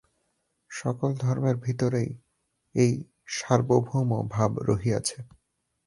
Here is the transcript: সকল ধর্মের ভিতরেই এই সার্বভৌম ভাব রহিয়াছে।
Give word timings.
সকল 0.71 1.09
ধর্মের 1.15 1.57
ভিতরেই 1.57 2.09
এই 2.75 2.91
সার্বভৌম 3.27 4.09
ভাব 4.27 4.51
রহিয়াছে। 4.69 5.17